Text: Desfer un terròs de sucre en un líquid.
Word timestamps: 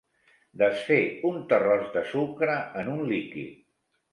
Desfer 0.61 0.97
un 1.31 1.37
terròs 1.53 1.85
de 1.99 2.05
sucre 2.15 2.57
en 2.83 2.91
un 2.95 3.07
líquid. 3.13 3.65